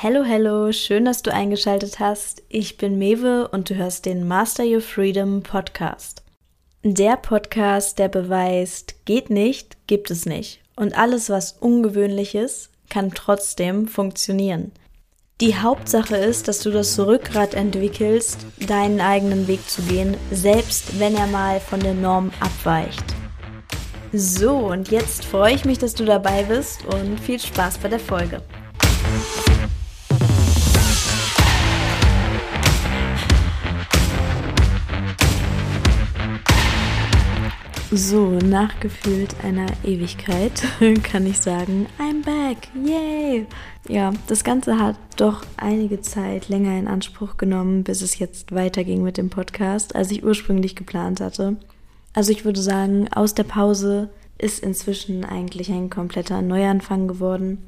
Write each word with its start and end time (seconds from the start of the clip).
Hello, 0.00 0.22
hello, 0.22 0.70
schön, 0.70 1.06
dass 1.06 1.22
du 1.22 1.34
eingeschaltet 1.34 1.98
hast. 1.98 2.44
Ich 2.48 2.76
bin 2.76 2.98
Mewe 2.98 3.48
und 3.48 3.68
du 3.68 3.74
hörst 3.74 4.06
den 4.06 4.28
Master 4.28 4.62
Your 4.62 4.80
Freedom 4.80 5.42
Podcast. 5.42 6.22
Der 6.84 7.16
Podcast, 7.16 7.98
der 7.98 8.06
beweist, 8.06 8.94
geht 9.06 9.28
nicht, 9.28 9.76
gibt 9.88 10.12
es 10.12 10.24
nicht. 10.24 10.60
Und 10.76 10.96
alles, 10.96 11.30
was 11.30 11.56
ungewöhnlich 11.58 12.36
ist, 12.36 12.70
kann 12.88 13.10
trotzdem 13.10 13.88
funktionieren. 13.88 14.70
Die 15.40 15.56
Hauptsache 15.56 16.16
ist, 16.16 16.46
dass 16.46 16.60
du 16.60 16.70
das 16.70 16.96
Rückgrat 17.00 17.54
entwickelst, 17.54 18.46
deinen 18.68 19.00
eigenen 19.00 19.48
Weg 19.48 19.68
zu 19.68 19.82
gehen, 19.82 20.16
selbst 20.30 21.00
wenn 21.00 21.16
er 21.16 21.26
mal 21.26 21.58
von 21.58 21.80
der 21.80 21.94
Norm 21.94 22.30
abweicht. 22.38 23.02
So, 24.12 24.58
und 24.58 24.92
jetzt 24.92 25.24
freue 25.24 25.56
ich 25.56 25.64
mich, 25.64 25.78
dass 25.78 25.96
du 25.96 26.04
dabei 26.04 26.44
bist 26.44 26.84
und 26.84 27.18
viel 27.18 27.40
Spaß 27.40 27.78
bei 27.78 27.88
der 27.88 27.98
Folge. 27.98 28.40
So, 37.98 38.30
nachgefühlt 38.30 39.34
einer 39.42 39.66
Ewigkeit 39.82 40.52
kann 41.02 41.26
ich 41.26 41.40
sagen, 41.40 41.86
I'm 41.98 42.24
back, 42.24 42.68
yay! 42.72 43.44
Ja, 43.88 44.12
das 44.28 44.44
Ganze 44.44 44.78
hat 44.78 44.94
doch 45.16 45.44
einige 45.56 46.00
Zeit 46.00 46.48
länger 46.48 46.78
in 46.78 46.86
Anspruch 46.86 47.38
genommen, 47.38 47.82
bis 47.82 48.00
es 48.00 48.20
jetzt 48.20 48.54
weiterging 48.54 49.02
mit 49.02 49.16
dem 49.16 49.30
Podcast, 49.30 49.96
als 49.96 50.12
ich 50.12 50.24
ursprünglich 50.24 50.76
geplant 50.76 51.20
hatte. 51.20 51.56
Also 52.14 52.30
ich 52.30 52.44
würde 52.44 52.60
sagen, 52.60 53.08
aus 53.12 53.34
der 53.34 53.42
Pause 53.42 54.10
ist 54.38 54.60
inzwischen 54.60 55.24
eigentlich 55.24 55.68
ein 55.72 55.90
kompletter 55.90 56.40
Neuanfang 56.40 57.08
geworden, 57.08 57.64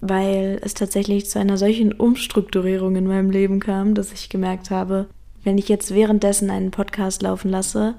weil 0.00 0.60
es 0.62 0.74
tatsächlich 0.74 1.28
zu 1.28 1.40
einer 1.40 1.56
solchen 1.56 1.92
Umstrukturierung 1.92 2.94
in 2.94 3.08
meinem 3.08 3.30
Leben 3.30 3.58
kam, 3.58 3.96
dass 3.96 4.12
ich 4.12 4.28
gemerkt 4.28 4.70
habe, 4.70 5.08
wenn 5.42 5.58
ich 5.58 5.68
jetzt 5.68 5.92
währenddessen 5.96 6.48
einen 6.48 6.70
Podcast 6.70 7.22
laufen 7.22 7.50
lasse, 7.50 7.96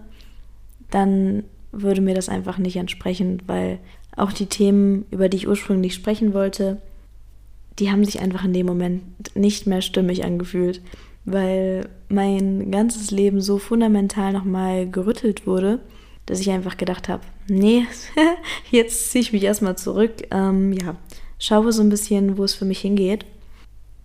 dann 0.91 1.43
würde 1.71 2.01
mir 2.01 2.13
das 2.13 2.29
einfach 2.29 2.57
nicht 2.57 2.75
entsprechen, 2.75 3.41
weil 3.47 3.79
auch 4.15 4.31
die 4.31 4.45
Themen, 4.45 5.05
über 5.09 5.29
die 5.29 5.37
ich 5.37 5.47
ursprünglich 5.47 5.93
sprechen 5.93 6.33
wollte, 6.33 6.81
die 7.79 7.89
haben 7.91 8.05
sich 8.05 8.19
einfach 8.19 8.43
in 8.43 8.53
dem 8.53 8.65
Moment 8.65 9.01
nicht 9.35 9.67
mehr 9.67 9.81
stimmig 9.81 10.23
angefühlt, 10.23 10.81
weil 11.25 11.87
mein 12.09 12.71
ganzes 12.71 13.11
Leben 13.11 13.41
so 13.41 13.57
fundamental 13.57 14.33
nochmal 14.33 14.89
gerüttelt 14.89 15.47
wurde, 15.47 15.79
dass 16.25 16.39
ich 16.39 16.49
einfach 16.49 16.77
gedacht 16.77 17.09
habe, 17.09 17.23
nee, 17.47 17.85
jetzt 18.71 19.11
ziehe 19.11 19.21
ich 19.21 19.33
mich 19.33 19.43
erstmal 19.43 19.77
zurück, 19.77 20.11
ähm, 20.31 20.73
ja, 20.73 20.95
schaue 21.39 21.71
so 21.71 21.81
ein 21.81 21.89
bisschen, 21.89 22.37
wo 22.37 22.43
es 22.43 22.53
für 22.53 22.65
mich 22.65 22.79
hingeht, 22.79 23.25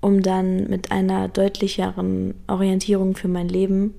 um 0.01 0.23
dann 0.23 0.69
mit 0.69 0.93
einer 0.93 1.29
deutlicheren 1.29 2.35
Orientierung 2.47 3.17
für 3.17 3.29
mein 3.29 3.49
Leben, 3.49 3.95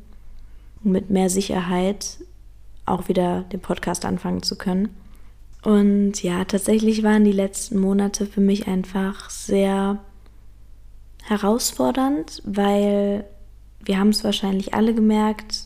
mit 0.83 1.09
mehr 1.09 1.29
Sicherheit 1.29 2.17
auch 2.87 3.07
wieder 3.07 3.41
den 3.51 3.59
Podcast 3.59 4.05
anfangen 4.05 4.43
zu 4.43 4.57
können. 4.57 4.89
Und 5.63 6.23
ja, 6.23 6.45
tatsächlich 6.45 7.03
waren 7.03 7.23
die 7.23 7.31
letzten 7.31 7.79
Monate 7.79 8.25
für 8.25 8.41
mich 8.41 8.67
einfach 8.67 9.29
sehr 9.29 9.99
herausfordernd, 11.23 12.41
weil 12.45 13.25
wir 13.83 13.99
haben 13.99 14.09
es 14.09 14.23
wahrscheinlich 14.23 14.73
alle 14.73 14.93
gemerkt, 14.93 15.65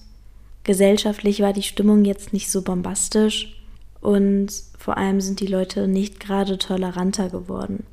gesellschaftlich 0.64 1.42
war 1.42 1.54
die 1.54 1.64
Stimmung 1.64 2.06
jetzt 2.06 2.34
nicht 2.34 2.52
so 2.52 2.62
bombastisch 2.62 3.62
und 4.00 4.52
vor 4.78 4.98
allem 4.98 5.22
sind 5.22 5.40
die 5.40 5.48
Leute 5.48 5.88
nicht 5.88 6.20
gerade 6.20 6.58
toleranter 6.58 7.30
geworden. 7.30 7.86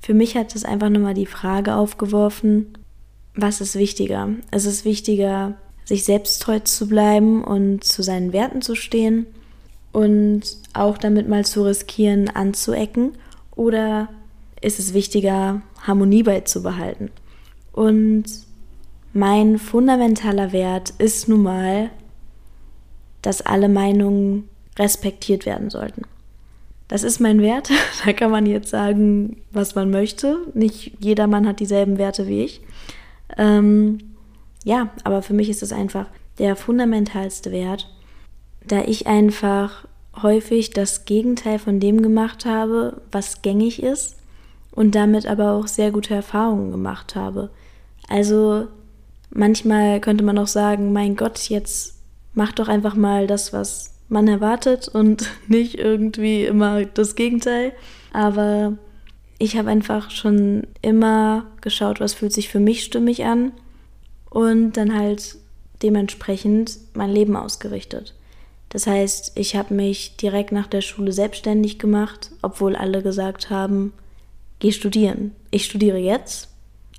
Für 0.00 0.14
mich 0.14 0.36
hat 0.36 0.54
es 0.54 0.64
einfach 0.64 0.88
nur 0.88 1.02
mal 1.02 1.14
die 1.14 1.26
Frage 1.26 1.74
aufgeworfen, 1.74 2.78
was 3.34 3.60
ist 3.60 3.76
wichtiger? 3.76 4.30
Es 4.50 4.64
ist 4.64 4.84
wichtiger, 4.84 5.54
sich 5.88 6.04
selbst 6.04 6.42
treu 6.42 6.58
zu 6.58 6.86
bleiben 6.86 7.42
und 7.42 7.82
zu 7.82 8.02
seinen 8.02 8.34
Werten 8.34 8.60
zu 8.60 8.74
stehen 8.74 9.24
und 9.90 10.42
auch 10.74 10.98
damit 10.98 11.28
mal 11.28 11.46
zu 11.46 11.64
riskieren, 11.64 12.28
anzuecken? 12.28 13.12
Oder 13.56 14.08
ist 14.60 14.78
es 14.78 14.92
wichtiger, 14.92 15.62
Harmonie 15.80 16.22
beizubehalten? 16.22 17.10
Und 17.72 18.24
mein 19.14 19.58
fundamentaler 19.58 20.52
Wert 20.52 20.90
ist 20.98 21.26
nun 21.26 21.42
mal, 21.42 21.88
dass 23.22 23.40
alle 23.40 23.70
Meinungen 23.70 24.46
respektiert 24.78 25.46
werden 25.46 25.70
sollten. 25.70 26.02
Das 26.86 27.02
ist 27.02 27.18
mein 27.18 27.40
Wert. 27.40 27.70
Da 28.04 28.12
kann 28.12 28.30
man 28.30 28.44
jetzt 28.44 28.68
sagen, 28.68 29.38
was 29.52 29.74
man 29.74 29.90
möchte. 29.90 30.36
Nicht 30.52 30.92
jeder 31.00 31.26
Mann 31.26 31.46
hat 31.46 31.60
dieselben 31.60 31.96
Werte 31.96 32.26
wie 32.26 32.44
ich. 32.44 32.60
Ähm, 33.38 33.98
ja, 34.64 34.90
aber 35.04 35.22
für 35.22 35.34
mich 35.34 35.48
ist 35.48 35.62
es 35.62 35.72
einfach 35.72 36.06
der 36.38 36.56
fundamentalste 36.56 37.50
Wert, 37.52 37.88
da 38.66 38.82
ich 38.82 39.06
einfach 39.06 39.86
häufig 40.22 40.70
das 40.70 41.04
Gegenteil 41.04 41.58
von 41.58 41.80
dem 41.80 42.02
gemacht 42.02 42.44
habe, 42.44 43.00
was 43.12 43.42
gängig 43.42 43.82
ist 43.82 44.16
und 44.72 44.94
damit 44.94 45.26
aber 45.26 45.52
auch 45.52 45.66
sehr 45.66 45.90
gute 45.90 46.14
Erfahrungen 46.14 46.70
gemacht 46.70 47.14
habe. 47.14 47.50
Also 48.08 48.66
manchmal 49.30 50.00
könnte 50.00 50.24
man 50.24 50.38
auch 50.38 50.46
sagen, 50.46 50.92
mein 50.92 51.16
Gott, 51.16 51.38
jetzt 51.48 51.96
mach 52.34 52.52
doch 52.52 52.68
einfach 52.68 52.94
mal 52.94 53.26
das, 53.26 53.52
was 53.52 53.94
man 54.08 54.28
erwartet 54.28 54.88
und 54.88 55.28
nicht 55.48 55.78
irgendwie 55.78 56.44
immer 56.44 56.84
das 56.84 57.14
Gegenteil. 57.14 57.72
Aber 58.12 58.74
ich 59.38 59.56
habe 59.56 59.70
einfach 59.70 60.10
schon 60.10 60.66
immer 60.82 61.46
geschaut, 61.60 62.00
was 62.00 62.14
fühlt 62.14 62.32
sich 62.32 62.48
für 62.48 62.60
mich 62.60 62.82
stimmig 62.82 63.24
an 63.24 63.52
und 64.30 64.72
dann 64.72 64.96
halt 64.96 65.36
dementsprechend 65.82 66.78
mein 66.94 67.10
Leben 67.10 67.36
ausgerichtet. 67.36 68.14
Das 68.68 68.86
heißt, 68.86 69.32
ich 69.36 69.56
habe 69.56 69.72
mich 69.72 70.16
direkt 70.16 70.52
nach 70.52 70.66
der 70.66 70.82
Schule 70.82 71.12
selbstständig 71.12 71.78
gemacht, 71.78 72.30
obwohl 72.42 72.76
alle 72.76 73.02
gesagt 73.02 73.48
haben, 73.48 73.92
geh 74.58 74.72
studieren. 74.72 75.32
Ich 75.50 75.64
studiere 75.64 75.98
jetzt, 75.98 76.48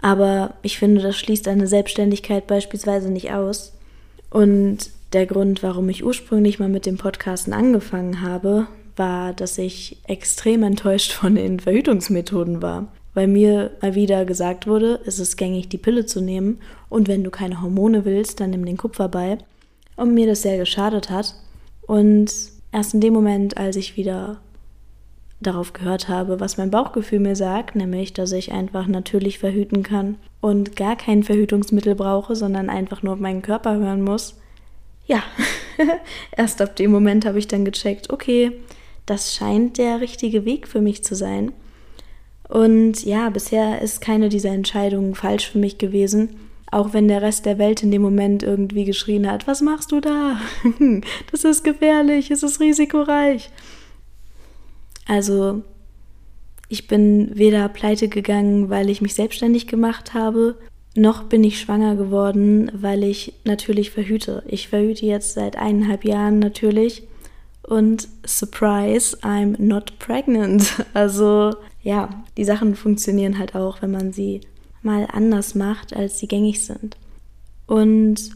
aber 0.01 0.55
ich 0.63 0.79
finde, 0.79 1.01
das 1.01 1.17
schließt 1.17 1.47
eine 1.47 1.67
Selbstständigkeit 1.67 2.47
beispielsweise 2.47 3.11
nicht 3.11 3.31
aus. 3.31 3.73
Und 4.31 4.89
der 5.13 5.25
Grund, 5.25 5.61
warum 5.61 5.89
ich 5.89 6.03
ursprünglich 6.03 6.59
mal 6.59 6.69
mit 6.69 6.85
dem 6.85 6.97
Podcasten 6.97 7.53
angefangen 7.53 8.21
habe, 8.21 8.67
war, 8.95 9.33
dass 9.33 9.57
ich 9.57 9.97
extrem 10.07 10.63
enttäuscht 10.63 11.11
von 11.11 11.35
den 11.35 11.59
Verhütungsmethoden 11.59 12.61
war 12.61 12.91
weil 13.13 13.27
mir 13.27 13.71
mal 13.81 13.95
wieder 13.95 14.25
gesagt 14.25 14.67
wurde, 14.67 14.99
es 15.05 15.19
ist 15.19 15.37
gängig, 15.37 15.69
die 15.69 15.77
Pille 15.77 16.05
zu 16.05 16.21
nehmen 16.21 16.59
und 16.89 17.07
wenn 17.07 17.23
du 17.23 17.31
keine 17.31 17.61
Hormone 17.61 18.05
willst, 18.05 18.39
dann 18.39 18.51
nimm 18.51 18.65
den 18.65 18.77
Kupfer 18.77 19.09
bei. 19.09 19.37
Und 19.95 20.13
mir 20.13 20.27
das 20.27 20.43
sehr 20.43 20.57
geschadet 20.57 21.09
hat. 21.09 21.35
Und 21.81 22.31
erst 22.71 22.93
in 22.93 23.01
dem 23.01 23.13
Moment, 23.13 23.57
als 23.57 23.75
ich 23.75 23.97
wieder 23.97 24.39
darauf 25.41 25.73
gehört 25.73 26.07
habe, 26.07 26.39
was 26.39 26.57
mein 26.57 26.71
Bauchgefühl 26.71 27.19
mir 27.19 27.35
sagt, 27.35 27.75
nämlich, 27.75 28.13
dass 28.13 28.31
ich 28.31 28.51
einfach 28.51 28.87
natürlich 28.87 29.39
verhüten 29.39 29.83
kann 29.83 30.17
und 30.41 30.75
gar 30.75 30.95
kein 30.95 31.23
Verhütungsmittel 31.23 31.95
brauche, 31.95 32.35
sondern 32.35 32.69
einfach 32.69 33.03
nur 33.03 33.13
auf 33.13 33.19
meinen 33.19 33.41
Körper 33.41 33.75
hören 33.77 34.01
muss. 34.01 34.35
Ja, 35.05 35.23
erst 36.37 36.61
ab 36.61 36.75
dem 36.75 36.91
Moment 36.91 37.25
habe 37.25 37.39
ich 37.39 37.47
dann 37.47 37.65
gecheckt, 37.65 38.11
okay, 38.11 38.51
das 39.05 39.33
scheint 39.33 39.77
der 39.77 40.01
richtige 40.01 40.45
Weg 40.45 40.67
für 40.67 40.81
mich 40.81 41.03
zu 41.03 41.15
sein. 41.15 41.51
Und 42.49 43.05
ja, 43.05 43.29
bisher 43.29 43.81
ist 43.81 44.01
keine 44.01 44.27
dieser 44.27 44.49
Entscheidungen 44.49 45.15
falsch 45.15 45.49
für 45.51 45.59
mich 45.59 45.77
gewesen. 45.77 46.35
Auch 46.71 46.93
wenn 46.93 47.07
der 47.07 47.21
Rest 47.21 47.45
der 47.45 47.57
Welt 47.57 47.83
in 47.83 47.91
dem 47.91 48.01
Moment 48.01 48.43
irgendwie 48.43 48.85
geschrien 48.85 49.29
hat, 49.29 49.47
was 49.47 49.61
machst 49.61 49.91
du 49.91 50.01
da? 50.01 50.39
Das 51.31 51.43
ist 51.43 51.63
gefährlich, 51.63 52.31
es 52.31 52.43
ist 52.43 52.59
risikoreich. 52.59 53.49
Also, 55.07 55.63
ich 56.67 56.87
bin 56.87 57.31
weder 57.37 57.69
pleite 57.69 58.07
gegangen, 58.09 58.69
weil 58.69 58.89
ich 58.89 59.01
mich 59.01 59.13
selbstständig 59.13 59.67
gemacht 59.67 60.13
habe, 60.13 60.57
noch 60.95 61.23
bin 61.23 61.43
ich 61.43 61.59
schwanger 61.59 61.95
geworden, 61.95 62.71
weil 62.73 63.03
ich 63.03 63.33
natürlich 63.45 63.91
verhüte. 63.91 64.43
Ich 64.47 64.69
verhüte 64.69 65.05
jetzt 65.05 65.33
seit 65.33 65.55
eineinhalb 65.55 66.03
Jahren 66.03 66.39
natürlich. 66.39 67.03
Und 67.61 68.07
surprise, 68.25 69.17
I'm 69.21 69.55
not 69.61 69.97
pregnant. 69.99 70.85
Also 70.93 71.53
ja, 71.89 72.07
die 72.37 72.45
Sachen 72.45 72.75
funktionieren 72.75 73.39
halt 73.39 73.55
auch, 73.55 73.81
wenn 73.81 73.89
man 73.89 74.13
sie 74.13 74.41
mal 74.83 75.07
anders 75.11 75.55
macht, 75.55 75.95
als 75.95 76.19
sie 76.19 76.27
gängig 76.27 76.63
sind. 76.63 76.97
Und 77.65 78.29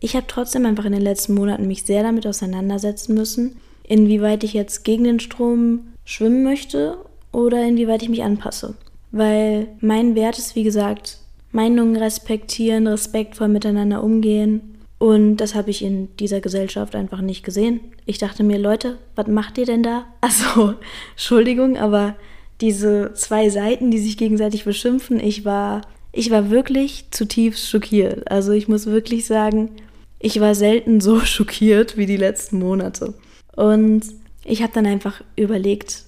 ich 0.00 0.16
habe 0.16 0.26
trotzdem 0.28 0.66
einfach 0.66 0.84
in 0.84 0.92
den 0.92 1.00
letzten 1.00 1.32
Monaten 1.32 1.66
mich 1.66 1.84
sehr 1.84 2.02
damit 2.02 2.26
auseinandersetzen 2.26 3.14
müssen, 3.14 3.56
inwieweit 3.84 4.44
ich 4.44 4.52
jetzt 4.52 4.84
gegen 4.84 5.04
den 5.04 5.18
Strom 5.18 5.94
schwimmen 6.04 6.42
möchte 6.44 6.98
oder 7.32 7.66
inwieweit 7.66 8.02
ich 8.02 8.10
mich 8.10 8.22
anpasse. 8.22 8.74
Weil 9.12 9.68
mein 9.80 10.14
Wert 10.14 10.38
ist, 10.38 10.54
wie 10.54 10.62
gesagt, 10.62 11.20
Meinungen 11.52 11.96
respektieren, 11.96 12.86
respektvoll 12.86 13.48
miteinander 13.48 14.04
umgehen. 14.04 14.76
Und 14.98 15.38
das 15.38 15.54
habe 15.54 15.70
ich 15.70 15.82
in 15.82 16.14
dieser 16.18 16.42
Gesellschaft 16.42 16.94
einfach 16.94 17.22
nicht 17.22 17.46
gesehen. 17.46 17.80
Ich 18.04 18.18
dachte 18.18 18.42
mir, 18.42 18.58
Leute, 18.58 18.98
was 19.14 19.26
macht 19.26 19.56
ihr 19.56 19.64
denn 19.64 19.82
da? 19.82 20.04
Also, 20.20 20.74
Entschuldigung, 21.12 21.78
aber 21.78 22.14
diese 22.60 23.12
zwei 23.14 23.48
Seiten, 23.48 23.90
die 23.90 23.98
sich 23.98 24.16
gegenseitig 24.16 24.64
beschimpfen, 24.64 25.20
ich 25.20 25.44
war, 25.44 25.82
ich 26.12 26.30
war 26.30 26.50
wirklich 26.50 27.06
zutiefst 27.10 27.68
schockiert. 27.68 28.30
Also 28.30 28.52
ich 28.52 28.68
muss 28.68 28.86
wirklich 28.86 29.26
sagen, 29.26 29.70
ich 30.18 30.40
war 30.40 30.54
selten 30.54 31.00
so 31.00 31.20
schockiert 31.24 31.96
wie 31.96 32.06
die 32.06 32.16
letzten 32.16 32.58
Monate. 32.58 33.14
Und 33.56 34.02
ich 34.44 34.62
habe 34.62 34.72
dann 34.72 34.86
einfach 34.86 35.22
überlegt, 35.36 36.04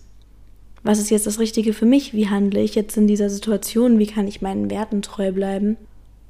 was 0.83 0.99
ist 0.99 1.11
jetzt 1.11 1.27
das 1.27 1.39
Richtige 1.39 1.73
für 1.73 1.87
mich? 1.87 2.13
Wie 2.13 2.29
handle 2.29 2.61
ich 2.61 2.75
jetzt 2.75 2.97
in 2.97 3.07
dieser 3.07 3.31
Situation? 3.31 3.99
Wie 3.99 4.07
kann 4.07 4.27
ich 4.27 4.43
meinen 4.43 4.71
Werten 4.71 5.01
treu 5.03 5.31
bleiben? 5.31 5.77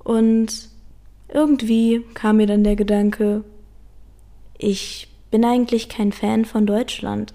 Und 0.05 0.69
irgendwie 1.33 2.03
kam 2.15 2.37
mir 2.37 2.47
dann 2.47 2.65
der 2.65 2.77
Gedanke, 2.77 3.45
ich 4.59 5.09
bin 5.31 5.45
eigentlich 5.45 5.89
kein 5.89 6.13
Fan 6.13 6.45
von 6.45 6.67
Deutschland. 6.67 7.33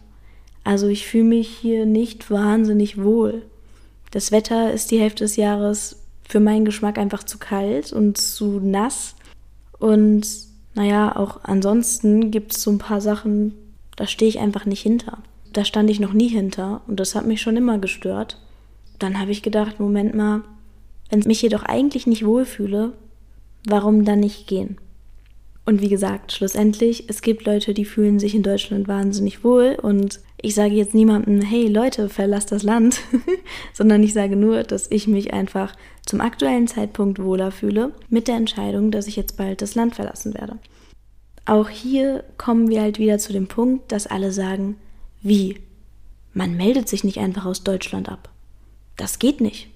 Also 0.67 0.89
ich 0.89 1.07
fühle 1.07 1.23
mich 1.23 1.47
hier 1.47 1.85
nicht 1.85 2.29
wahnsinnig 2.29 3.01
wohl. 3.01 3.43
Das 4.11 4.33
Wetter 4.33 4.73
ist 4.73 4.91
die 4.91 4.99
Hälfte 4.99 5.23
des 5.23 5.37
Jahres 5.37 6.03
für 6.27 6.41
meinen 6.41 6.65
Geschmack 6.65 6.97
einfach 6.97 7.23
zu 7.23 7.37
kalt 7.37 7.93
und 7.93 8.17
zu 8.17 8.59
nass. 8.59 9.15
Und 9.79 10.27
naja, 10.75 11.15
auch 11.15 11.45
ansonsten 11.45 12.31
gibt 12.31 12.53
es 12.53 12.63
so 12.63 12.71
ein 12.71 12.79
paar 12.79 12.99
Sachen, 12.99 13.53
da 13.95 14.07
stehe 14.07 14.27
ich 14.27 14.39
einfach 14.39 14.65
nicht 14.65 14.81
hinter. 14.81 15.19
Da 15.53 15.63
stand 15.63 15.89
ich 15.89 16.01
noch 16.01 16.11
nie 16.11 16.27
hinter 16.27 16.81
und 16.85 16.99
das 16.99 17.15
hat 17.15 17.25
mich 17.25 17.41
schon 17.41 17.55
immer 17.55 17.77
gestört. 17.77 18.37
Dann 18.99 19.21
habe 19.21 19.31
ich 19.31 19.43
gedacht, 19.43 19.79
Moment 19.79 20.15
mal, 20.15 20.41
wenn 21.09 21.19
ich 21.19 21.27
mich 21.27 21.41
jedoch 21.41 21.63
eigentlich 21.63 22.07
nicht 22.07 22.25
wohlfühle, 22.25 22.91
warum 23.63 24.03
dann 24.03 24.19
nicht 24.19 24.47
gehen? 24.47 24.77
Und 25.67 25.81
wie 25.81 25.89
gesagt, 25.89 26.31
schlussendlich, 26.31 27.09
es 27.09 27.21
gibt 27.21 27.45
Leute, 27.45 27.73
die 27.73 27.83
fühlen 27.83 28.19
sich 28.19 28.33
in 28.33 28.41
Deutschland 28.41 28.87
wahnsinnig 28.87 29.43
wohl 29.43 29.77
und 29.81 30.21
ich 30.41 30.55
sage 30.55 30.73
jetzt 30.73 30.93
niemandem, 30.93 31.41
hey 31.41 31.67
Leute, 31.67 32.07
verlasst 32.07 32.53
das 32.53 32.63
Land, 32.63 33.01
sondern 33.73 34.01
ich 34.01 34.13
sage 34.13 34.37
nur, 34.37 34.63
dass 34.63 34.89
ich 34.89 35.09
mich 35.09 35.33
einfach 35.33 35.75
zum 36.05 36.21
aktuellen 36.21 36.69
Zeitpunkt 36.69 37.21
wohler 37.21 37.51
fühle 37.51 37.91
mit 38.07 38.29
der 38.29 38.37
Entscheidung, 38.37 38.91
dass 38.91 39.07
ich 39.07 39.17
jetzt 39.17 39.35
bald 39.35 39.61
das 39.61 39.75
Land 39.75 39.95
verlassen 39.95 40.35
werde. 40.35 40.57
Auch 41.43 41.67
hier 41.67 42.23
kommen 42.37 42.69
wir 42.69 42.81
halt 42.81 42.97
wieder 42.97 43.17
zu 43.17 43.33
dem 43.33 43.47
Punkt, 43.47 43.91
dass 43.91 44.07
alle 44.07 44.31
sagen, 44.31 44.77
wie? 45.21 45.57
Man 46.33 46.55
meldet 46.55 46.87
sich 46.87 47.03
nicht 47.03 47.17
einfach 47.17 47.45
aus 47.45 47.65
Deutschland 47.65 48.07
ab. 48.07 48.29
Das 48.95 49.19
geht 49.19 49.41
nicht. 49.41 49.67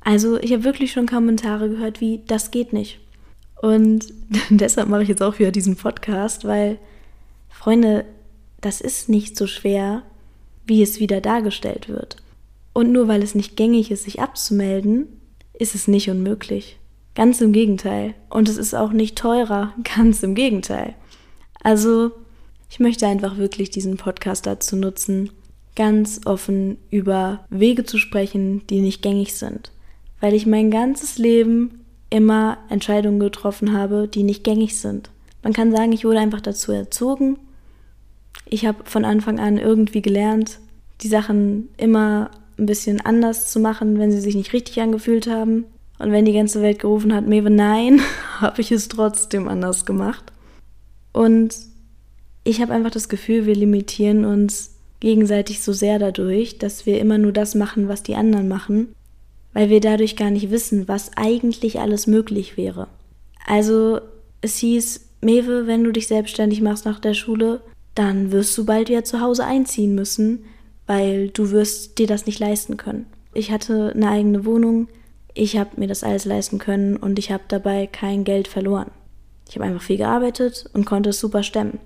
Also 0.00 0.38
ich 0.38 0.54
habe 0.54 0.64
wirklich 0.64 0.92
schon 0.92 1.06
Kommentare 1.06 1.68
gehört 1.68 2.00
wie, 2.00 2.22
das 2.26 2.50
geht 2.50 2.72
nicht. 2.72 2.98
Und 3.60 4.12
deshalb 4.50 4.88
mache 4.88 5.02
ich 5.02 5.08
jetzt 5.08 5.22
auch 5.22 5.38
wieder 5.38 5.50
diesen 5.50 5.76
Podcast, 5.76 6.44
weil, 6.44 6.78
Freunde, 7.48 8.04
das 8.60 8.80
ist 8.80 9.08
nicht 9.08 9.36
so 9.36 9.46
schwer, 9.46 10.02
wie 10.66 10.82
es 10.82 11.00
wieder 11.00 11.20
dargestellt 11.20 11.88
wird. 11.88 12.16
Und 12.72 12.90
nur 12.90 13.08
weil 13.08 13.22
es 13.22 13.34
nicht 13.34 13.56
gängig 13.56 13.90
ist, 13.90 14.04
sich 14.04 14.20
abzumelden, 14.20 15.06
ist 15.52 15.74
es 15.74 15.86
nicht 15.86 16.10
unmöglich. 16.10 16.78
Ganz 17.14 17.40
im 17.40 17.52
Gegenteil. 17.52 18.14
Und 18.28 18.48
es 18.48 18.56
ist 18.56 18.74
auch 18.74 18.92
nicht 18.92 19.16
teurer. 19.16 19.72
Ganz 19.96 20.22
im 20.22 20.34
Gegenteil. 20.34 20.94
Also, 21.62 22.10
ich 22.68 22.80
möchte 22.80 23.06
einfach 23.06 23.36
wirklich 23.36 23.70
diesen 23.70 23.96
Podcast 23.96 24.46
dazu 24.46 24.76
nutzen, 24.76 25.30
ganz 25.76 26.22
offen 26.24 26.76
über 26.90 27.46
Wege 27.50 27.84
zu 27.84 27.98
sprechen, 27.98 28.66
die 28.68 28.80
nicht 28.80 29.02
gängig 29.02 29.34
sind. 29.34 29.70
Weil 30.20 30.34
ich 30.34 30.46
mein 30.46 30.70
ganzes 30.70 31.18
Leben 31.18 31.83
immer 32.14 32.58
Entscheidungen 32.68 33.18
getroffen 33.18 33.72
habe, 33.72 34.06
die 34.06 34.22
nicht 34.22 34.44
gängig 34.44 34.78
sind. 34.78 35.10
Man 35.42 35.52
kann 35.52 35.72
sagen, 35.72 35.90
ich 35.90 36.04
wurde 36.04 36.20
einfach 36.20 36.40
dazu 36.40 36.70
erzogen. 36.70 37.38
Ich 38.46 38.66
habe 38.66 38.84
von 38.84 39.04
Anfang 39.04 39.40
an 39.40 39.58
irgendwie 39.58 40.00
gelernt, 40.00 40.60
die 41.00 41.08
Sachen 41.08 41.70
immer 41.76 42.30
ein 42.56 42.66
bisschen 42.66 43.00
anders 43.00 43.50
zu 43.50 43.58
machen, 43.58 43.98
wenn 43.98 44.12
sie 44.12 44.20
sich 44.20 44.36
nicht 44.36 44.52
richtig 44.52 44.80
angefühlt 44.80 45.26
haben. 45.26 45.64
Und 45.98 46.12
wenn 46.12 46.24
die 46.24 46.32
ganze 46.32 46.62
Welt 46.62 46.78
gerufen 46.78 47.12
hat, 47.12 47.26
Mewe, 47.26 47.50
nein, 47.50 48.00
habe 48.40 48.60
ich 48.60 48.70
es 48.70 48.86
trotzdem 48.86 49.48
anders 49.48 49.84
gemacht. 49.84 50.32
Und 51.12 51.56
ich 52.44 52.62
habe 52.62 52.72
einfach 52.72 52.92
das 52.92 53.08
Gefühl, 53.08 53.44
wir 53.46 53.56
limitieren 53.56 54.24
uns 54.24 54.76
gegenseitig 55.00 55.62
so 55.62 55.72
sehr 55.72 55.98
dadurch, 55.98 56.58
dass 56.58 56.86
wir 56.86 57.00
immer 57.00 57.18
nur 57.18 57.32
das 57.32 57.56
machen, 57.56 57.88
was 57.88 58.04
die 58.04 58.14
anderen 58.14 58.46
machen 58.46 58.94
weil 59.54 59.70
wir 59.70 59.80
dadurch 59.80 60.16
gar 60.16 60.30
nicht 60.30 60.50
wissen, 60.50 60.88
was 60.88 61.16
eigentlich 61.16 61.80
alles 61.80 62.06
möglich 62.06 62.58
wäre. 62.58 62.88
Also 63.46 64.00
es 64.42 64.58
hieß, 64.58 65.00
Mewe, 65.22 65.66
wenn 65.66 65.84
du 65.84 65.92
dich 65.92 66.08
selbstständig 66.08 66.60
machst 66.60 66.84
nach 66.84 67.00
der 67.00 67.14
Schule, 67.14 67.62
dann 67.94 68.32
wirst 68.32 68.58
du 68.58 68.66
bald 68.66 68.90
wieder 68.90 69.04
zu 69.04 69.20
Hause 69.20 69.44
einziehen 69.44 69.94
müssen, 69.94 70.44
weil 70.86 71.28
du 71.28 71.50
wirst 71.50 71.98
dir 71.98 72.06
das 72.06 72.26
nicht 72.26 72.40
leisten 72.40 72.76
können. 72.76 73.06
Ich 73.32 73.50
hatte 73.50 73.92
eine 73.94 74.10
eigene 74.10 74.44
Wohnung, 74.44 74.88
ich 75.32 75.56
habe 75.56 75.70
mir 75.76 75.88
das 75.88 76.04
alles 76.04 76.24
leisten 76.24 76.58
können 76.58 76.96
und 76.96 77.18
ich 77.18 77.32
habe 77.32 77.44
dabei 77.48 77.86
kein 77.86 78.24
Geld 78.24 78.48
verloren. 78.48 78.90
Ich 79.48 79.56
habe 79.56 79.64
einfach 79.64 79.82
viel 79.82 79.96
gearbeitet 79.96 80.68
und 80.74 80.84
konnte 80.84 81.10
es 81.10 81.20
super 81.20 81.42
stemmen. 81.42 81.78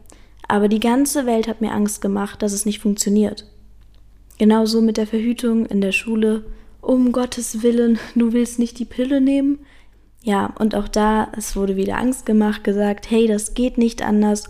Aber 0.49 0.69
die 0.69 0.81
ganze 0.81 1.27
Welt 1.27 1.49
hat 1.49 1.61
mir 1.61 1.73
Angst 1.73 2.01
gemacht, 2.01 2.43
dass 2.43 2.53
es 2.53 2.67
nicht 2.67 2.81
funktioniert. 2.81 3.45
Genauso 4.39 4.81
mit 4.81 4.97
der 4.97 5.07
Verhütung 5.07 5.67
in 5.67 5.81
der 5.81 5.93
Schule 5.93 6.45
um 6.81 7.13
Gottes 7.13 7.63
Willen, 7.63 7.99
du 8.15 8.33
willst 8.33 8.59
nicht 8.59 8.79
die 8.79 8.85
Pille 8.85 9.21
nehmen? 9.21 9.61
Ja, 10.23 10.53
und 10.59 10.75
auch 10.75 10.89
da, 10.89 11.29
es 11.37 11.57
wurde 11.57 11.77
wieder 11.77 11.99
Angst 11.99 12.27
gemacht, 12.27 12.65
gesagt, 12.65 13.11
hey, 13.11 13.27
das 13.27 13.55
geht 13.55 13.79
nicht 13.79 14.03
anders. 14.03 14.45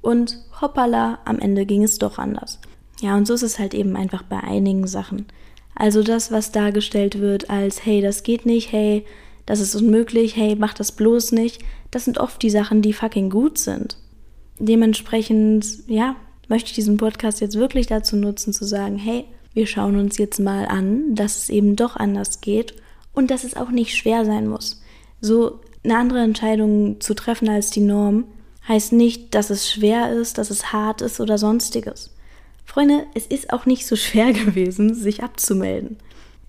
Und 0.00 0.38
hoppala, 0.60 1.18
am 1.24 1.38
Ende 1.38 1.66
ging 1.66 1.82
es 1.82 1.98
doch 1.98 2.18
anders. 2.18 2.60
Ja, 3.00 3.16
und 3.16 3.26
so 3.26 3.34
ist 3.34 3.42
es 3.42 3.58
halt 3.58 3.74
eben 3.74 3.96
einfach 3.96 4.22
bei 4.22 4.40
einigen 4.40 4.86
Sachen. 4.86 5.26
Also 5.74 6.02
das, 6.02 6.32
was 6.32 6.50
dargestellt 6.50 7.20
wird 7.20 7.50
als, 7.50 7.84
hey, 7.84 8.00
das 8.00 8.22
geht 8.22 8.46
nicht, 8.46 8.72
hey, 8.72 9.04
das 9.46 9.60
ist 9.60 9.74
unmöglich, 9.76 10.36
hey, 10.36 10.56
mach 10.58 10.74
das 10.74 10.92
bloß 10.92 11.32
nicht, 11.32 11.62
das 11.90 12.04
sind 12.04 12.18
oft 12.18 12.42
die 12.42 12.50
Sachen, 12.50 12.82
die 12.82 12.92
fucking 12.92 13.30
gut 13.30 13.58
sind. 13.58 13.96
Dementsprechend, 14.58 15.66
ja, 15.86 16.16
möchte 16.48 16.70
ich 16.70 16.74
diesen 16.74 16.96
Podcast 16.96 17.40
jetzt 17.40 17.56
wirklich 17.56 17.86
dazu 17.86 18.16
nutzen, 18.16 18.52
zu 18.52 18.64
sagen, 18.64 18.96
hey, 18.96 19.26
wir 19.54 19.66
schauen 19.66 19.98
uns 19.98 20.18
jetzt 20.18 20.38
mal 20.38 20.66
an, 20.66 21.14
dass 21.14 21.36
es 21.36 21.48
eben 21.48 21.76
doch 21.76 21.96
anders 21.96 22.40
geht 22.40 22.74
und 23.12 23.30
dass 23.30 23.44
es 23.44 23.56
auch 23.56 23.70
nicht 23.70 23.96
schwer 23.96 24.24
sein 24.24 24.46
muss. 24.46 24.82
So 25.20 25.60
eine 25.84 25.96
andere 25.96 26.20
Entscheidung 26.20 27.00
zu 27.00 27.14
treffen 27.14 27.48
als 27.48 27.70
die 27.70 27.80
Norm 27.80 28.24
heißt 28.68 28.92
nicht, 28.92 29.34
dass 29.34 29.50
es 29.50 29.70
schwer 29.70 30.12
ist, 30.12 30.38
dass 30.38 30.50
es 30.50 30.72
hart 30.72 31.00
ist 31.00 31.20
oder 31.20 31.38
sonstiges. 31.38 32.14
Freunde, 32.64 33.06
es 33.14 33.26
ist 33.26 33.52
auch 33.52 33.64
nicht 33.66 33.86
so 33.86 33.96
schwer 33.96 34.32
gewesen, 34.34 34.94
sich 34.94 35.22
abzumelden. 35.22 35.96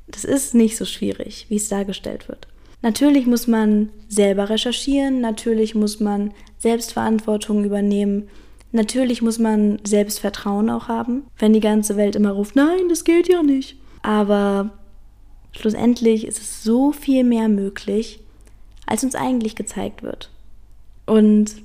Das 0.07 0.25
ist 0.25 0.53
nicht 0.53 0.75
so 0.75 0.85
schwierig, 0.85 1.45
wie 1.49 1.55
es 1.55 1.69
dargestellt 1.69 2.27
wird. 2.27 2.47
Natürlich 2.81 3.25
muss 3.25 3.47
man 3.47 3.89
selber 4.07 4.49
recherchieren, 4.49 5.21
natürlich 5.21 5.75
muss 5.75 5.99
man 5.99 6.33
Selbstverantwortung 6.57 7.63
übernehmen, 7.63 8.29
Natürlich 8.71 9.21
muss 9.21 9.39
man 9.39 9.79
Selbstvertrauen 9.83 10.69
auch 10.69 10.87
haben, 10.87 11.23
wenn 11.37 11.53
die 11.53 11.59
ganze 11.59 11.97
Welt 11.97 12.15
immer 12.15 12.31
ruft, 12.31 12.55
nein, 12.55 12.87
das 12.89 13.03
geht 13.03 13.27
ja 13.27 13.41
nicht. 13.41 13.77
Aber 14.03 14.71
schlussendlich 15.51 16.27
ist 16.27 16.39
es 16.39 16.63
so 16.63 16.91
viel 16.91 17.23
mehr 17.23 17.49
möglich, 17.49 18.19
als 18.85 19.03
uns 19.03 19.15
eigentlich 19.15 19.55
gezeigt 19.55 20.03
wird. 20.03 20.29
Und 21.05 21.55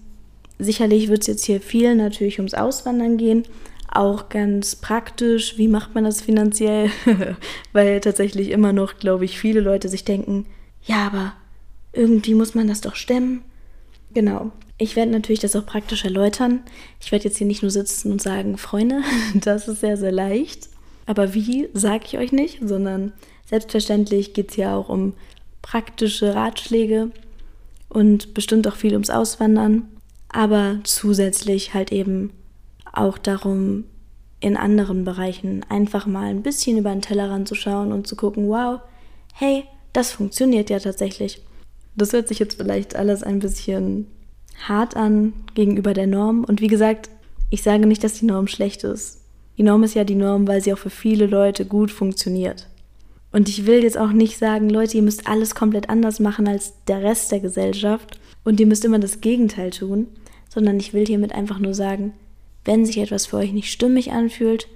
sicherlich 0.59 1.09
wird 1.09 1.21
es 1.21 1.27
jetzt 1.27 1.45
hier 1.45 1.61
viel 1.61 1.95
natürlich 1.95 2.39
ums 2.39 2.55
Auswandern 2.55 3.19
gehen, 3.19 3.45
auch 3.91 4.29
ganz 4.29 4.77
praktisch, 4.77 5.57
wie 5.57 5.69
macht 5.69 5.95
man 5.95 6.05
das 6.05 6.21
finanziell? 6.21 6.91
Weil 7.73 8.01
tatsächlich 8.01 8.51
immer 8.51 8.73
noch, 8.73 8.99
glaube 8.99 9.25
ich, 9.25 9.39
viele 9.39 9.61
Leute 9.61 9.89
sich 9.89 10.05
denken, 10.05 10.47
ja, 10.83 11.07
aber 11.07 11.33
irgendwie 11.93 12.35
muss 12.35 12.55
man 12.55 12.67
das 12.67 12.81
doch 12.81 12.97
stemmen. 12.97 13.43
Genau. 14.15 14.53
Ich 14.79 14.97
werde 14.97 15.13
natürlich 15.13 15.41
das 15.41 15.55
auch 15.55 15.67
praktisch 15.67 16.05
erläutern. 16.05 16.61
Ich 17.01 17.13
werde 17.13 17.25
jetzt 17.25 17.39
hier 17.39 17.47
nicht 17.47 17.63
nur 17.63 17.71
sitzen 17.71 18.11
und 18.11 18.23
sagen, 18.23 18.59
Freunde, 18.59 19.03
das 19.35 19.69
ist 19.69 19.81
sehr, 19.81 19.97
sehr 19.97 20.13
leicht. 20.13 20.69
Aber 21.07 21.35
wie, 21.35 21.69
sage 21.75 22.05
ich 22.07 22.19
euch 22.19 22.33
nicht, 22.33 22.61
sondern 22.65 23.13
selbstverständlich 23.47 24.33
geht 24.33 24.51
es 24.51 24.57
ja 24.57 24.77
auch 24.77 24.89
um 24.89 25.15
praktische 25.63 26.35
Ratschläge 26.35 27.11
und 27.89 28.35
bestimmt 28.35 28.67
auch 28.67 28.77
viel 28.77 28.93
ums 28.93 29.11
Auswandern, 29.11 29.89
aber 30.29 30.79
zusätzlich 30.85 31.75
halt 31.75 31.93
eben 31.93 32.33
auch 32.93 33.19
darum, 33.19 33.85
in 34.41 34.57
anderen 34.57 35.05
Bereichen 35.05 35.65
einfach 35.69 36.07
mal 36.07 36.27
ein 36.27 36.43
bisschen 36.43 36.77
über 36.77 36.91
den 36.91 37.03
Tellerrand 37.03 37.49
zu 37.49 37.55
schauen 37.55 37.93
und 37.93 38.07
zu 38.07 38.17
gucken, 38.17 38.49
wow, 38.49 38.81
hey, 39.33 39.65
das 39.93 40.13
funktioniert 40.13 40.69
ja 40.71 40.79
tatsächlich. 40.79 41.41
Das 41.97 42.13
hört 42.13 42.29
sich 42.29 42.39
jetzt 42.39 42.57
vielleicht 42.57 42.97
alles 42.97 43.23
ein 43.23 43.39
bisschen 43.39 44.09
hart 44.69 44.97
an 44.97 45.33
gegenüber 45.55 45.95
der 45.95 46.07
Norm. 46.07 46.45
Und 46.45 46.61
wie 46.61 46.67
gesagt, 46.67 47.11
ich 47.51 47.63
sage 47.63 47.87
nicht, 47.87 48.03
dass 48.03 48.19
die 48.19 48.27
Norm 48.27 48.49
schlecht 48.49 48.85
ist. 48.85 49.21
Die 49.57 49.63
Norm 49.63 49.85
ist 49.85 49.95
ja 49.95 50.05
die 50.05 50.17
Norm, 50.17 50.49
weil 50.49 50.61
sie 50.61 50.73
auch 50.73 50.79
für 50.79 50.91
viele 50.91 51.27
Leute 51.27 51.65
gut 51.65 51.91
funktioniert. 51.91 52.69
Und 53.31 53.49
ich 53.49 53.67
will 53.67 53.83
jetzt 53.83 53.99
auch 53.99 54.13
nicht 54.13 54.39
sagen, 54.39 54.71
Leute, 54.71 54.97
ihr 54.97 55.03
müsst 55.03 55.29
alles 55.29 55.55
komplett 55.55 55.89
anders 55.89 56.21
machen 56.21 56.49
als 56.49 56.75
der 56.87 57.03
Rest 57.03 57.33
der 57.33 57.41
Gesellschaft 57.41 58.19
und 58.45 58.61
ihr 58.61 58.67
müsst 58.67 58.85
immer 58.85 58.99
das 58.99 59.21
Gegenteil 59.21 59.71
tun, 59.71 60.07
sondern 60.53 60.79
ich 60.79 60.93
will 60.93 61.07
hiermit 61.07 61.33
einfach 61.33 61.59
nur 61.59 61.75
sagen, 61.75 62.13
wenn 62.65 62.87
sich 62.87 62.99
etwas 62.99 63.27
für 63.27 63.39
euch 63.39 63.53
nicht 63.53 63.73
stimmig 63.73 64.13
anfühlt, 64.13 64.69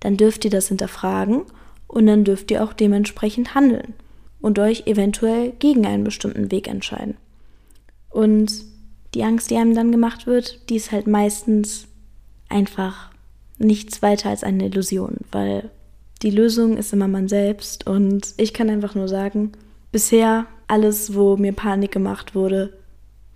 dann 0.00 0.16
dürft 0.16 0.44
ihr 0.44 0.50
das 0.50 0.68
hinterfragen 0.68 1.42
und 1.88 2.06
dann 2.06 2.24
dürft 2.24 2.50
ihr 2.50 2.62
auch 2.62 2.72
dementsprechend 2.72 3.54
handeln 3.54 3.94
und 4.40 4.58
euch 4.58 4.86
eventuell 4.86 5.52
gegen 5.58 5.86
einen 5.86 6.04
bestimmten 6.04 6.50
Weg 6.50 6.68
entscheiden. 6.68 7.16
Und 8.10 8.52
die 9.14 9.24
Angst, 9.24 9.50
die 9.50 9.56
einem 9.56 9.74
dann 9.74 9.92
gemacht 9.92 10.26
wird, 10.26 10.68
die 10.68 10.76
ist 10.76 10.92
halt 10.92 11.06
meistens 11.06 11.86
einfach 12.48 13.10
nichts 13.58 14.02
weiter 14.02 14.30
als 14.30 14.44
eine 14.44 14.66
Illusion, 14.66 15.16
weil 15.32 15.70
die 16.22 16.30
Lösung 16.30 16.76
ist 16.76 16.92
immer 16.92 17.08
man 17.08 17.28
selbst 17.28 17.86
und 17.86 18.34
ich 18.36 18.54
kann 18.54 18.70
einfach 18.70 18.94
nur 18.94 19.08
sagen, 19.08 19.52
bisher 19.92 20.46
alles, 20.68 21.14
wo 21.14 21.36
mir 21.36 21.52
Panik 21.52 21.92
gemacht 21.92 22.34
wurde, 22.34 22.72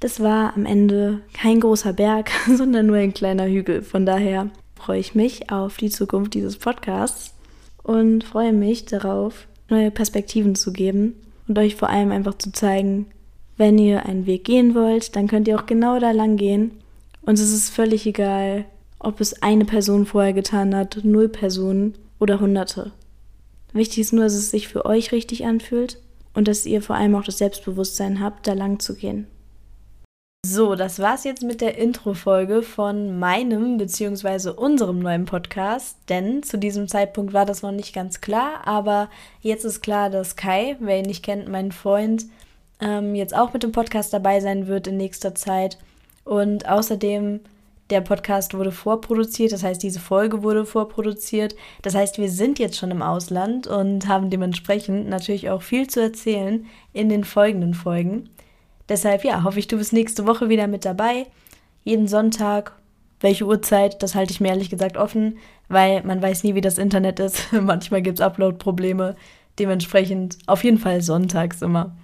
das 0.00 0.20
war 0.20 0.54
am 0.56 0.64
Ende 0.64 1.20
kein 1.34 1.60
großer 1.60 1.92
Berg, 1.92 2.30
sondern 2.56 2.86
nur 2.86 2.96
ein 2.96 3.14
kleiner 3.14 3.46
Hügel. 3.46 3.82
Von 3.82 4.06
daher 4.06 4.50
freue 4.76 5.00
ich 5.00 5.14
mich 5.14 5.50
auf 5.50 5.76
die 5.76 5.90
Zukunft 5.90 6.34
dieses 6.34 6.56
Podcasts 6.56 7.34
und 7.82 8.24
freue 8.24 8.52
mich 8.52 8.86
darauf, 8.86 9.46
neue 9.70 9.90
Perspektiven 9.90 10.54
zu 10.54 10.72
geben 10.72 11.14
und 11.48 11.58
euch 11.58 11.76
vor 11.76 11.90
allem 11.90 12.10
einfach 12.10 12.34
zu 12.34 12.52
zeigen, 12.52 13.06
wenn 13.56 13.78
ihr 13.78 14.06
einen 14.06 14.26
Weg 14.26 14.44
gehen 14.44 14.74
wollt, 14.74 15.16
dann 15.16 15.26
könnt 15.26 15.46
ihr 15.46 15.58
auch 15.58 15.66
genau 15.66 15.98
da 15.98 16.12
lang 16.12 16.36
gehen. 16.36 16.72
Und 17.22 17.38
es 17.38 17.52
ist 17.52 17.70
völlig 17.70 18.06
egal, 18.06 18.64
ob 18.98 19.20
es 19.20 19.42
eine 19.42 19.64
Person 19.64 20.06
vorher 20.06 20.32
getan 20.32 20.74
hat, 20.74 21.00
null 21.02 21.28
Personen 21.28 21.94
oder 22.18 22.40
hunderte. 22.40 22.92
Wichtig 23.72 23.98
ist 23.98 24.12
nur, 24.12 24.24
dass 24.24 24.34
es 24.34 24.50
sich 24.50 24.68
für 24.68 24.84
euch 24.86 25.12
richtig 25.12 25.44
anfühlt 25.44 25.98
und 26.34 26.48
dass 26.48 26.66
ihr 26.66 26.82
vor 26.82 26.96
allem 26.96 27.14
auch 27.14 27.24
das 27.24 27.38
Selbstbewusstsein 27.38 28.20
habt, 28.20 28.46
da 28.46 28.52
lang 28.52 28.78
zu 28.78 28.94
gehen. 28.94 29.26
So, 30.52 30.74
das 30.74 30.98
war's 30.98 31.22
jetzt 31.22 31.44
mit 31.44 31.60
der 31.60 31.78
Intro-Folge 31.78 32.62
von 32.62 33.20
meinem 33.20 33.78
bzw. 33.78 34.50
unserem 34.50 34.98
neuen 34.98 35.24
Podcast, 35.24 35.96
denn 36.08 36.42
zu 36.42 36.58
diesem 36.58 36.88
Zeitpunkt 36.88 37.32
war 37.32 37.46
das 37.46 37.62
noch 37.62 37.70
nicht 37.70 37.94
ganz 37.94 38.20
klar, 38.20 38.66
aber 38.66 39.10
jetzt 39.42 39.64
ist 39.64 39.80
klar, 39.80 40.10
dass 40.10 40.34
Kai, 40.34 40.76
wer 40.80 40.98
ihn 40.98 41.04
nicht 41.04 41.24
kennt, 41.24 41.46
mein 41.46 41.70
Freund, 41.70 42.26
ähm, 42.80 43.14
jetzt 43.14 43.32
auch 43.32 43.52
mit 43.52 43.62
dem 43.62 43.70
Podcast 43.70 44.12
dabei 44.12 44.40
sein 44.40 44.66
wird 44.66 44.88
in 44.88 44.96
nächster 44.96 45.36
Zeit. 45.36 45.78
Und 46.24 46.68
außerdem, 46.68 47.38
der 47.90 48.00
Podcast 48.00 48.52
wurde 48.52 48.72
vorproduziert, 48.72 49.52
das 49.52 49.62
heißt, 49.62 49.80
diese 49.80 50.00
Folge 50.00 50.42
wurde 50.42 50.66
vorproduziert. 50.66 51.54
Das 51.82 51.94
heißt, 51.94 52.18
wir 52.18 52.28
sind 52.28 52.58
jetzt 52.58 52.76
schon 52.76 52.90
im 52.90 53.02
Ausland 53.02 53.68
und 53.68 54.08
haben 54.08 54.30
dementsprechend 54.30 55.08
natürlich 55.08 55.48
auch 55.48 55.62
viel 55.62 55.86
zu 55.86 56.00
erzählen 56.00 56.66
in 56.92 57.08
den 57.08 57.22
folgenden 57.22 57.74
Folgen. 57.74 58.30
Deshalb, 58.90 59.24
ja, 59.24 59.44
hoffe 59.44 59.60
ich, 59.60 59.68
du 59.68 59.78
bist 59.78 59.92
nächste 59.92 60.26
Woche 60.26 60.48
wieder 60.48 60.66
mit 60.66 60.84
dabei. 60.84 61.26
Jeden 61.84 62.08
Sonntag. 62.08 62.72
Welche 63.20 63.46
Uhrzeit, 63.46 64.02
das 64.02 64.14
halte 64.14 64.32
ich 64.32 64.40
mir 64.40 64.48
ehrlich 64.48 64.68
gesagt 64.68 64.96
offen, 64.96 65.38
weil 65.68 66.02
man 66.02 66.20
weiß 66.20 66.42
nie, 66.42 66.54
wie 66.56 66.60
das 66.60 66.76
Internet 66.76 67.20
ist. 67.20 67.52
Manchmal 67.60 68.02
gibt 68.02 68.18
es 68.18 68.24
Upload-Probleme. 68.24 69.14
Dementsprechend 69.58 70.38
auf 70.46 70.64
jeden 70.64 70.78
Fall 70.78 71.02
sonntags 71.02 71.62
immer. 71.62 71.94